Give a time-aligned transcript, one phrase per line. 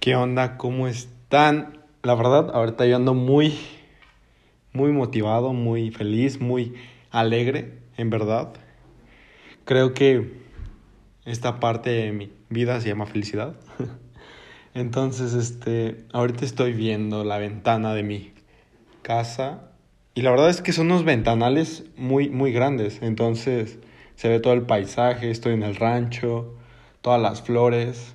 [0.00, 0.56] ¿Qué onda?
[0.56, 1.78] ¿Cómo están?
[2.02, 3.58] La verdad, ahorita yo ando muy,
[4.72, 6.72] muy motivado, muy feliz, muy
[7.10, 8.54] alegre, en verdad.
[9.66, 10.40] Creo que
[11.26, 13.56] esta parte de mi vida se llama felicidad.
[14.74, 18.32] Entonces, este, ahorita estoy viendo la ventana de mi
[19.02, 19.70] casa
[20.14, 23.02] y la verdad es que son unos ventanales muy, muy grandes.
[23.02, 23.78] Entonces,
[24.14, 26.54] se ve todo el paisaje, estoy en el rancho,
[27.02, 28.14] todas las flores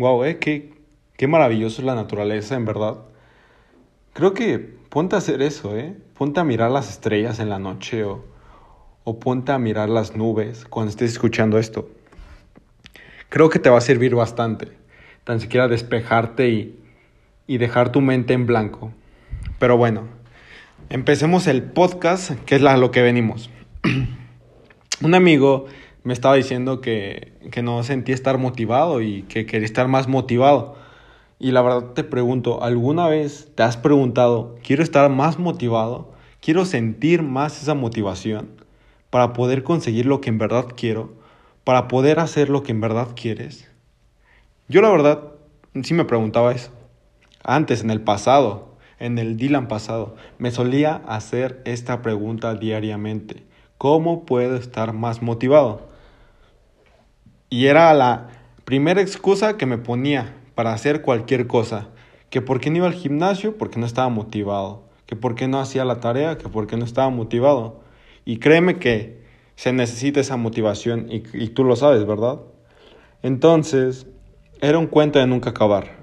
[0.00, 0.72] Wow, eh, qué,
[1.18, 3.00] qué maravilloso es la naturaleza, en verdad.
[4.14, 5.94] Creo que ponte a hacer eso, eh.
[6.16, 8.24] Ponte a mirar las estrellas en la noche o,
[9.04, 11.90] o ponte a mirar las nubes cuando estés escuchando esto.
[13.28, 14.68] Creo que te va a servir bastante.
[15.24, 16.82] Tan siquiera despejarte y,
[17.46, 18.94] y dejar tu mente en blanco.
[19.58, 20.08] Pero bueno,
[20.88, 23.50] empecemos el podcast, que es lo que venimos.
[25.02, 25.66] Un amigo
[26.02, 30.76] me estaba diciendo que, que no sentía estar motivado y que quería estar más motivado.
[31.38, 36.12] Y la verdad te pregunto, ¿alguna vez te has preguntado, quiero estar más motivado?
[36.40, 38.50] ¿Quiero sentir más esa motivación
[39.10, 41.14] para poder conseguir lo que en verdad quiero?
[41.64, 43.70] ¿Para poder hacer lo que en verdad quieres?
[44.68, 45.22] Yo la verdad
[45.82, 46.70] sí me preguntaba eso.
[47.42, 53.42] Antes, en el pasado, en el Dylan pasado, me solía hacer esta pregunta diariamente.
[53.78, 55.89] ¿Cómo puedo estar más motivado?
[57.52, 58.28] Y era la
[58.64, 61.88] primera excusa que me ponía para hacer cualquier cosa.
[62.30, 64.84] Que por qué no iba al gimnasio, porque no estaba motivado.
[65.06, 67.80] Que por qué no hacía la tarea, que porque no estaba motivado.
[68.24, 69.24] Y créeme que
[69.56, 72.38] se necesita esa motivación y, y tú lo sabes, ¿verdad?
[73.22, 74.06] Entonces,
[74.60, 75.98] era un cuento de nunca acabar.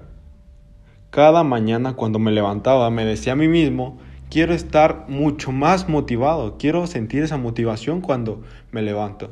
[1.08, 6.58] Cada mañana cuando me levantaba me decía a mí mismo, quiero estar mucho más motivado,
[6.58, 9.30] quiero sentir esa motivación cuando me levanto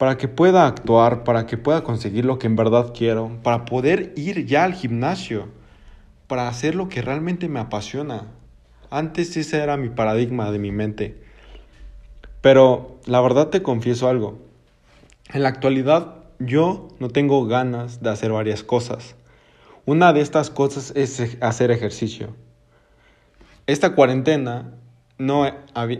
[0.00, 4.14] para que pueda actuar, para que pueda conseguir lo que en verdad quiero, para poder
[4.16, 5.48] ir ya al gimnasio,
[6.26, 8.28] para hacer lo que realmente me apasiona.
[8.88, 11.22] Antes ese era mi paradigma de mi mente.
[12.40, 14.38] Pero la verdad te confieso algo.
[15.34, 19.16] En la actualidad yo no tengo ganas de hacer varias cosas.
[19.84, 22.34] Una de estas cosas es hacer ejercicio.
[23.66, 24.72] Esta cuarentena
[25.18, 25.44] no,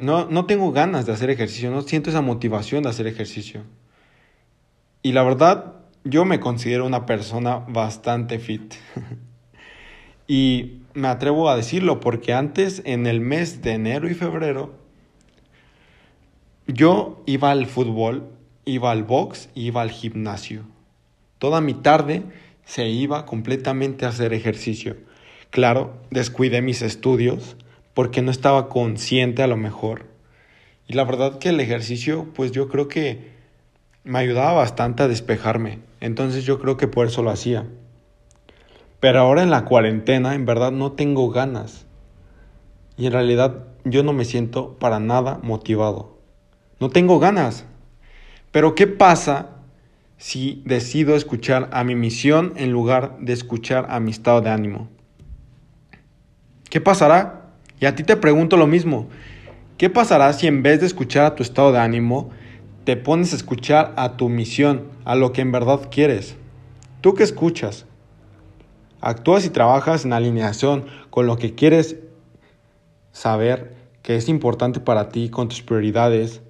[0.01, 3.61] no, no tengo ganas de hacer ejercicio, no siento esa motivación de hacer ejercicio.
[5.03, 8.75] Y la verdad, yo me considero una persona bastante fit.
[10.29, 14.75] y me atrevo a decirlo porque antes, en el mes de enero y febrero,
[16.67, 18.31] yo iba al fútbol,
[18.65, 20.65] iba al box, iba al gimnasio.
[21.39, 22.25] Toda mi tarde
[22.65, 24.97] se iba completamente a hacer ejercicio.
[25.51, 27.57] Claro, descuidé mis estudios
[27.95, 30.07] porque no estaba consciente a lo mejor.
[30.87, 33.40] Y la verdad que el ejercicio, pues yo creo que
[34.05, 37.67] me ayudaba bastante a despejarme, entonces yo creo que por eso lo hacía.
[39.01, 41.87] Pero ahora en la cuarentena en verdad no tengo ganas.
[42.97, 46.19] Y en realidad yo no me siento para nada motivado.
[46.81, 47.65] No tengo ganas.
[48.53, 49.51] Pero ¿qué pasa
[50.19, 54.91] si decido escuchar a mi misión en lugar de escuchar a mi estado de ánimo?
[56.69, 57.53] ¿Qué pasará?
[57.81, 59.09] Y a ti te pregunto lo mismo.
[59.79, 62.31] ¿Qué pasará si en vez de escuchar a tu estado de ánimo,
[62.85, 66.37] te pones a escuchar a tu misión, a lo que en verdad quieres.
[67.01, 67.87] ¿Tú qué escuchas?
[69.01, 71.97] Actúas y trabajas en alineación con lo que quieres
[73.13, 76.43] saber que es importante para ti, con tus prioridades,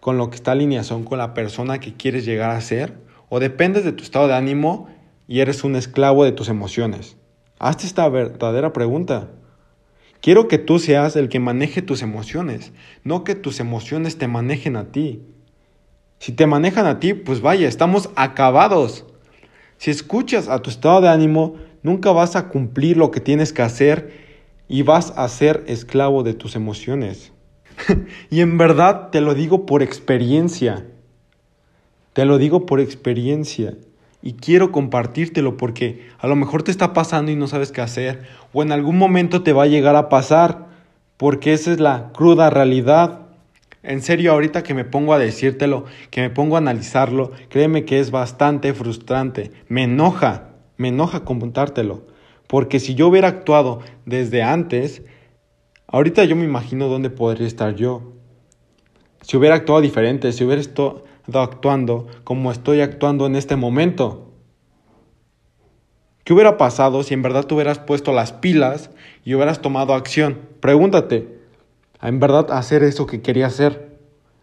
[0.00, 2.98] con lo que está alineación con la persona que quieres llegar a ser,
[3.28, 4.88] o dependes de tu estado de ánimo
[5.28, 7.16] y eres un esclavo de tus emociones.
[7.58, 9.28] Hazte esta verdadera pregunta.
[10.20, 12.72] Quiero que tú seas el que maneje tus emociones,
[13.04, 15.22] no que tus emociones te manejen a ti.
[16.20, 19.06] Si te manejan a ti, pues vaya, estamos acabados.
[19.78, 23.62] Si escuchas a tu estado de ánimo, nunca vas a cumplir lo que tienes que
[23.62, 24.12] hacer
[24.68, 27.32] y vas a ser esclavo de tus emociones.
[28.30, 30.86] y en verdad te lo digo por experiencia.
[32.12, 33.78] Te lo digo por experiencia.
[34.20, 38.24] Y quiero compartírtelo porque a lo mejor te está pasando y no sabes qué hacer.
[38.52, 40.68] O en algún momento te va a llegar a pasar.
[41.16, 43.19] Porque esa es la cruda realidad.
[43.82, 47.98] En serio, ahorita que me pongo a decírtelo, que me pongo a analizarlo, créeme que
[47.98, 49.52] es bastante frustrante.
[49.68, 52.06] Me enoja, me enoja contártelo.
[52.46, 55.02] Porque si yo hubiera actuado desde antes,
[55.86, 58.12] ahorita yo me imagino dónde podría estar yo.
[59.22, 64.34] Si hubiera actuado diferente, si hubiera estado actuando como estoy actuando en este momento.
[66.24, 68.90] ¿Qué hubiera pasado si en verdad tú hubieras puesto las pilas
[69.24, 70.38] y hubieras tomado acción?
[70.60, 71.39] Pregúntate,
[72.00, 73.98] a en verdad hacer eso que quería hacer,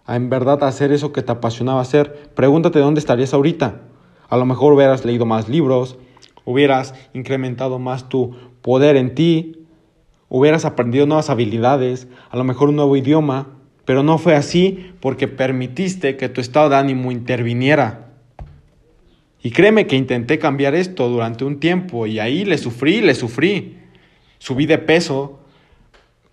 [0.06, 2.30] a en verdad hacer eso que te apasionaba hacer.
[2.33, 3.81] Pregúntate dónde estarías ahorita.
[4.30, 5.98] A lo mejor hubieras leído más libros,
[6.45, 9.65] hubieras incrementado más tu poder en ti,
[10.30, 13.48] hubieras aprendido nuevas habilidades, a lo mejor un nuevo idioma,
[13.86, 18.12] pero no fue así porque permitiste que tu estado de ánimo interviniera.
[19.42, 23.77] Y créeme que intenté cambiar esto durante un tiempo y ahí le sufrí, le sufrí.
[24.39, 25.39] Subí de peso,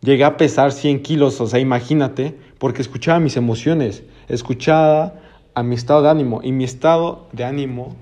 [0.05, 5.15] llegué a pesar 100 kilos, o sea, imagínate, porque escuchaba mis emociones, escuchaba
[5.55, 7.97] a mi estado de ánimo y mi estado de ánimo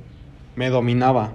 [0.56, 1.32] me dominaba.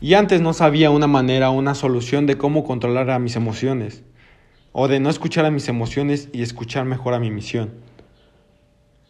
[0.00, 4.02] Y antes no sabía una manera, una solución de cómo controlar a mis emociones
[4.72, 7.72] o de no escuchar a mis emociones y escuchar mejor a mi misión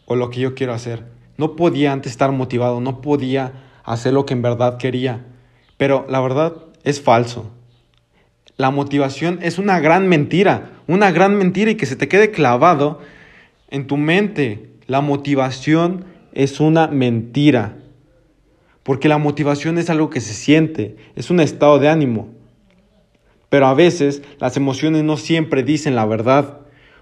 [0.07, 1.05] o lo que yo quiero hacer.
[1.37, 3.53] No podía antes estar motivado, no podía
[3.85, 5.27] hacer lo que en verdad quería.
[5.77, 7.51] Pero la verdad es falso.
[8.61, 13.01] La motivación es una gran mentira, una gran mentira y que se te quede clavado
[13.71, 14.69] en tu mente.
[14.87, 16.05] La motivación
[16.35, 17.79] es una mentira.
[18.83, 22.29] Porque la motivación es algo que se siente, es un estado de ánimo.
[23.49, 26.59] Pero a veces las emociones no siempre dicen la verdad,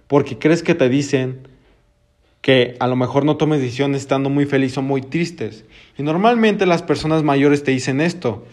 [0.06, 1.48] porque crees que te dicen
[2.40, 5.64] que a lo mejor no tomes decisiones estando muy feliz o muy tristes.
[5.98, 8.44] Y normalmente las personas mayores te dicen esto.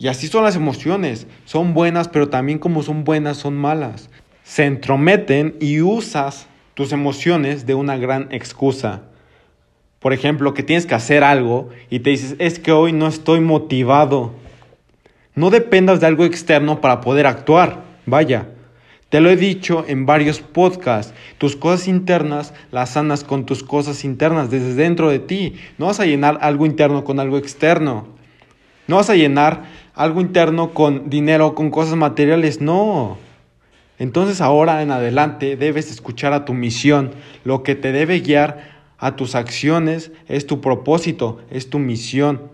[0.00, 1.26] Y así son las emociones.
[1.44, 4.08] Son buenas, pero también como son buenas, son malas.
[4.42, 9.02] Se entrometen y usas tus emociones de una gran excusa.
[9.98, 13.40] Por ejemplo, que tienes que hacer algo y te dices, es que hoy no estoy
[13.40, 14.32] motivado.
[15.34, 17.82] No dependas de algo externo para poder actuar.
[18.06, 18.48] Vaya,
[19.10, 24.06] te lo he dicho en varios podcasts, tus cosas internas las sanas con tus cosas
[24.06, 25.56] internas desde dentro de ti.
[25.76, 28.18] No vas a llenar algo interno con algo externo.
[28.90, 29.62] No vas a llenar
[29.94, 33.18] algo interno con dinero, con cosas materiales, no.
[33.98, 37.12] Entonces ahora en adelante debes escuchar a tu misión.
[37.44, 42.50] Lo que te debe guiar a tus acciones es tu propósito, es tu misión.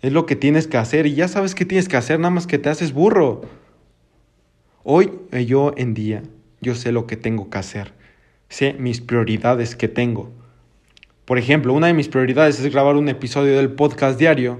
[0.00, 2.46] Es lo que tienes que hacer y ya sabes qué tienes que hacer, nada más
[2.46, 3.42] que te haces burro.
[4.84, 6.22] Hoy, eh, yo en día,
[6.60, 7.92] yo sé lo que tengo que hacer.
[8.48, 10.30] Sé mis prioridades que tengo.
[11.24, 14.58] Por ejemplo, una de mis prioridades es grabar un episodio del podcast diario.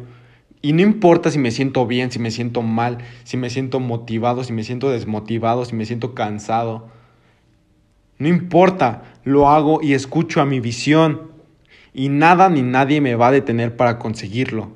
[0.61, 4.43] Y no importa si me siento bien, si me siento mal, si me siento motivado,
[4.43, 6.89] si me siento desmotivado, si me siento cansado.
[8.19, 11.31] No importa, lo hago y escucho a mi visión.
[11.95, 14.73] Y nada ni nadie me va a detener para conseguirlo.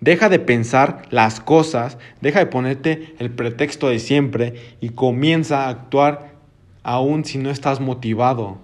[0.00, 5.70] Deja de pensar las cosas, deja de ponerte el pretexto de siempre y comienza a
[5.70, 6.34] actuar
[6.82, 8.58] aún si no estás motivado.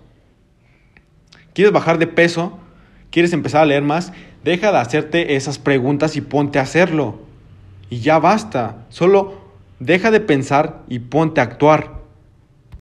[1.55, 2.59] ¿Quieres bajar de peso?
[3.11, 4.13] ¿Quieres empezar a leer más?
[4.45, 7.21] Deja de hacerte esas preguntas y ponte a hacerlo.
[7.91, 8.87] Y ya basta.
[8.89, 9.35] Solo
[9.79, 12.02] deja de pensar y ponte a actuar.